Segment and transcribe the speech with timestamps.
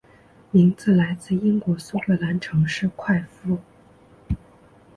[0.49, 3.59] 名字来自英国苏格兰城市快富。